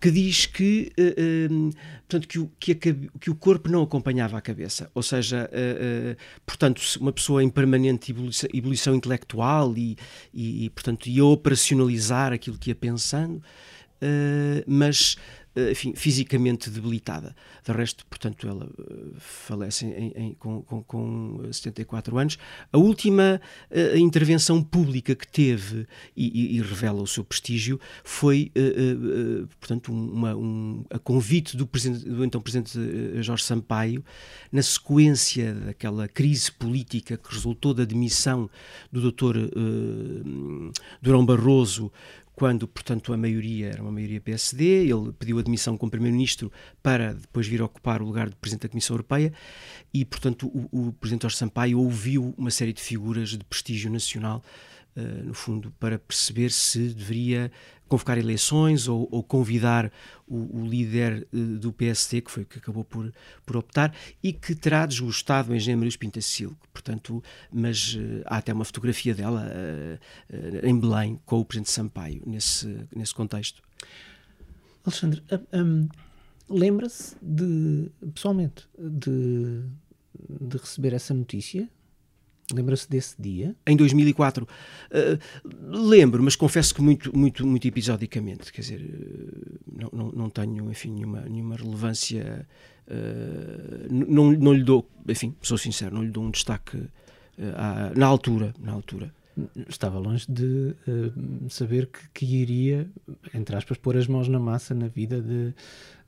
[0.00, 1.70] que diz que, uh, um,
[2.08, 4.88] portanto, que, o, que, a, que, o corpo não acompanhava a cabeça.
[4.94, 5.50] Ou seja,
[6.46, 9.96] portanto, uma pessoa em permanente ebulição, ebulição intelectual e,
[10.32, 13.42] e, e, portanto, ia operacionalizar aquilo que ia pensando,
[14.66, 15.16] mas
[15.70, 17.34] enfim, fisicamente debilitada.
[17.64, 22.38] De resto, portanto, ela eh, falece em, em, com, com, com 74 anos.
[22.72, 23.40] A última
[23.70, 25.86] uh, intervenção pública que teve
[26.16, 31.64] e, e, revela o seu prestígio foi, uh, uh, portanto, uma, um, a convite do,
[31.64, 32.78] do então Presidente
[33.22, 34.04] Jorge Sampaio,
[34.52, 38.48] na sequência daquela crise política que resultou da demissão
[38.90, 39.36] do Dr.
[41.00, 41.92] Durão Barroso
[42.40, 46.50] quando, portanto, a maioria era uma maioria PSD, ele pediu admissão como Primeiro-Ministro
[46.82, 49.30] para depois vir ocupar o lugar de Presidente da Comissão Europeia
[49.92, 54.42] e, portanto, o, o Presidente Jorge Sampaio ouviu uma série de figuras de prestígio nacional
[54.96, 57.50] uh, no fundo, para perceber se deveria
[57.88, 59.90] convocar eleições ou, ou convidar
[60.26, 63.12] o, o líder uh, do PSD, que foi o que acabou por,
[63.44, 66.56] por optar, e que terá desgostado o engenheiro Maria Pintacil.
[66.72, 67.22] Portanto,
[67.52, 69.50] mas uh, há até uma fotografia dela
[70.62, 73.62] em Belém com o Presidente Sampaio, nesse, nesse contexto.
[74.84, 75.22] Alexandre,
[75.52, 75.88] um,
[76.48, 79.62] lembra-se de, pessoalmente, de,
[80.40, 81.68] de receber essa notícia
[82.54, 83.54] Lembra-se desse dia?
[83.66, 84.44] Em 2004.
[84.44, 85.18] Uh,
[85.88, 88.52] lembro, mas confesso que muito, muito, muito episodicamente.
[88.52, 92.46] Quer dizer, uh, não, não, não, tenho, enfim, nenhuma, nenhuma relevância.
[92.88, 96.82] Uh, não, não lhe dou, enfim, sou sincero, não lhe dou um destaque
[97.56, 98.54] à, na altura.
[98.58, 99.12] Na altura.
[99.68, 100.74] Estava longe de
[101.48, 102.86] saber que, que iria,
[103.32, 105.54] entre aspas, pôr as mãos na massa na vida de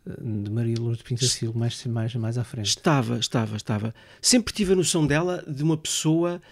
[0.06, 2.66] de Maria Lourdes de Pincacil mais, mais, mais à frente.
[2.66, 3.94] Estava, estava, estava.
[4.20, 6.42] Sempre tive a noção dela de uma pessoa,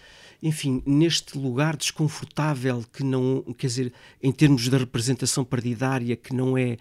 [0.43, 3.93] enfim, neste lugar desconfortável que não, quer dizer,
[4.23, 6.77] em termos da representação partidária, que não é,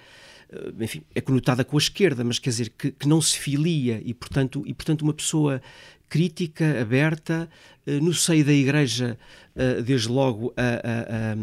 [0.51, 4.01] eh, enfim, é conotada com a esquerda, mas quer dizer, que, que não se filia
[4.05, 5.61] e, portanto, e, portanto, uma pessoa
[6.07, 7.49] crítica, aberta,
[7.85, 9.17] eh, no seio da Igreja,
[9.55, 11.35] eh, desde logo a, a, a,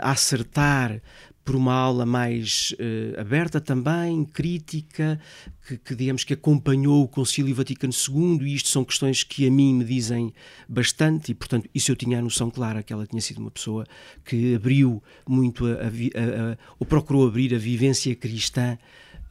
[0.00, 1.00] acertar
[1.44, 5.20] por uma aula mais uh, aberta também, crítica,
[5.66, 9.50] que, que, digamos que acompanhou o Concílio Vaticano II, e isto são questões que a
[9.50, 10.32] mim me dizem
[10.68, 13.84] bastante, e portanto isso eu tinha a noção clara que ela tinha sido uma pessoa
[14.24, 18.78] que abriu muito, a, a, a, ou procurou abrir a vivência cristã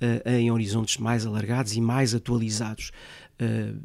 [0.01, 2.91] uh, em horizontes mais alargados e mais atualizados.
[3.39, 3.79] Uh,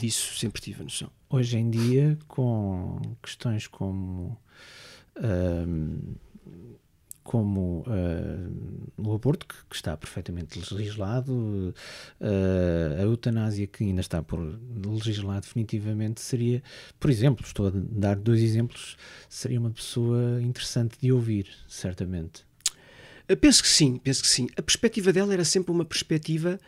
[0.00, 1.10] disso sempre tive a noção.
[1.28, 4.38] Hoje em dia, com questões como
[7.30, 11.72] como uh, o aborto, que, que, está perfeitamente legislado,
[12.20, 14.40] uh, a eutanásia, que ainda está por
[14.84, 16.60] legislar definitivamente, seria,
[16.98, 18.96] por exemplo, estou a dar dois exemplos,
[19.28, 22.44] seria uma pessoa interessante de ouvir, certamente.
[23.40, 24.48] Penso que sim, penso que sim.
[24.56, 26.58] A perspectiva dela era sempre uma perspectiva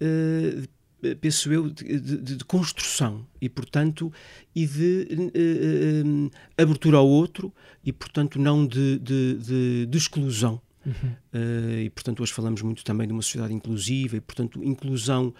[0.00, 0.68] uh,
[1.14, 4.12] penso eu, de, de, de, construção e, portanto,
[4.54, 7.52] e de uh, uh, abertura ao outro
[7.84, 10.60] e, portanto, não de, de exclusão.
[10.84, 10.92] Uhum.
[11.34, 15.34] Uh, e, portanto, hoje falamos muito também de uma sociedade inclusiva e, portanto, inclusão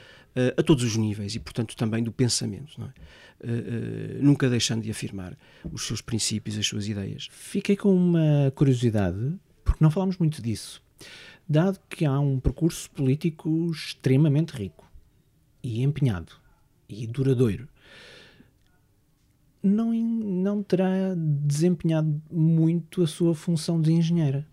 [0.54, 4.20] a todos os níveis e, portanto, também do pensamento, é?
[4.20, 5.34] nunca deixando de afirmar
[5.72, 7.30] os seus princípios, as suas ideias.
[7.32, 9.32] Fiquei com uma curiosidade,
[9.64, 10.82] porque não falamos muito disso,
[11.48, 14.85] dado que há um percurso político extremamente rico
[15.66, 16.32] e empenhado
[16.88, 17.66] e duradouro,
[19.62, 24.46] não, não terá desempenhado muito a sua função de engenheira.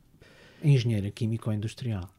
[0.64, 2.10] engenheira químico-industrial.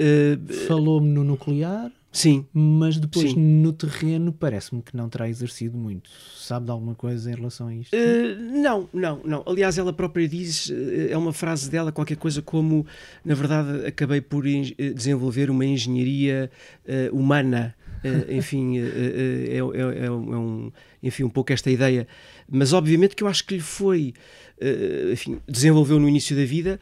[0.00, 3.38] Uh, Falou-me no nuclear, sim, mas depois Sim.
[3.62, 6.10] no terreno parece-me que não terá exercido muito.
[6.36, 7.94] Sabe de alguma coisa em relação a isto?
[7.96, 9.42] Uh, não, não, não.
[9.46, 10.74] Aliás, ela própria diz, uh,
[11.10, 12.86] é uma frase dela, qualquer coisa como,
[13.24, 16.50] na verdade, acabei por en- eh, desenvolver uma engenharia
[16.86, 17.74] uh, humana.
[18.10, 22.06] Uh, enfim, uh, uh, é, é- é um, é um- enfim, um pouco esta ideia.
[22.50, 24.12] Mas, obviamente, que eu acho que lhe foi,
[24.60, 26.78] uh, enfim, desenvolveu no início da vida,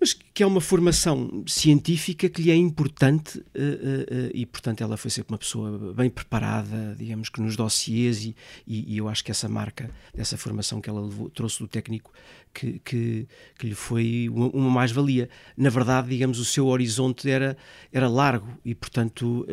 [0.00, 4.80] mas que é uma formação científica que lhe é importante eh, eh, eh, e, portanto,
[4.82, 8.36] ela foi sempre uma pessoa bem preparada, digamos que nos dossiês, e,
[8.66, 12.12] e- e eu acho que essa marca, dessa formação que ela levou- trouxe do técnico,
[12.54, 13.26] que, que,
[13.58, 15.28] que lhe foi uma, uma mais-valia.
[15.56, 17.56] Na verdade, digamos, o seu horizonte era,
[17.92, 19.44] era largo e, portanto,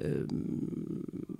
[0.00, 0.24] eh, eh,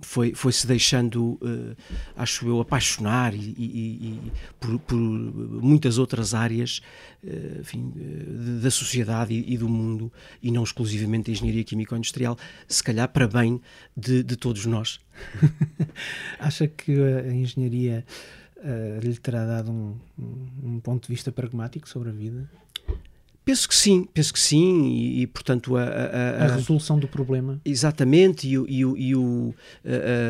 [0.01, 1.75] foi, foi-se deixando, eh,
[2.15, 6.81] acho eu, apaixonar e, e- e- por, por muitas outras áreas
[7.25, 7.91] eh, enfim,
[8.61, 12.37] da sociedade e, do mundo, e não exclusivamente a engenharia químico-industrial,
[12.67, 13.59] se calhar para bem
[13.95, 14.99] de, de todos nós.
[16.39, 18.05] Acha que a engenharia
[18.57, 19.97] eh, lhe terá dado um-
[20.63, 22.49] um ponto de vista pragmático sobre a vida?
[23.45, 27.07] Penso que sim, penso que sim, e, e, portanto a- a- a- A resolução do
[27.07, 27.61] problema?
[27.63, 29.53] Exatamente, e, o- e, o- e o,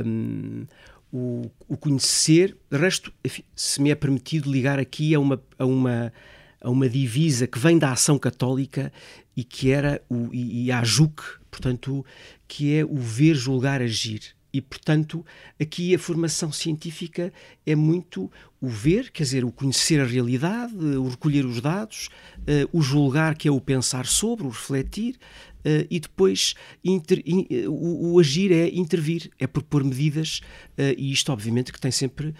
[0.05, 0.65] um,
[1.11, 2.57] o, o conhecer.
[2.69, 6.11] De resto, enfim, se me é permitido ligar aqui a uma, a uma,
[6.59, 8.91] a uma divisa que vem da ação católica
[9.35, 12.05] e que era o, e, e a JUC, portanto,
[12.47, 14.34] que é o ver, julgar, agir.
[14.55, 15.25] E, portanto,
[15.59, 17.33] aqui a formação científica
[17.65, 18.31] é muito
[18.61, 22.07] o ver, quer dizer, o conhecer a realidade, o recolher os dados,
[22.47, 25.17] eh, o julgar, que é o pensar sobre, o refletir,
[25.65, 26.53] eh, e depois
[26.83, 30.41] inter- in- eh, o, o agir é intervir, é propor medidas,
[30.77, 32.35] eh, e isto, obviamente, que tem sempre,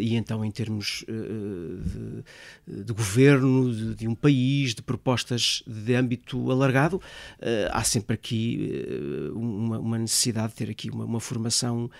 [0.00, 1.04] e então, em termos
[2.66, 7.00] de, de governo, de, de um país, de propostas de âmbito alargado,
[7.70, 8.70] há sempre aqui
[9.34, 11.90] uma, uma necessidade de ter aqui uma, uma formação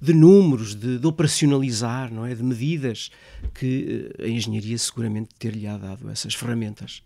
[0.00, 2.34] de números, de, de operacionalizar, não é?
[2.34, 3.10] de medidas,
[3.54, 7.02] que a engenharia seguramente ter-lhe-á dado essas ferramentas.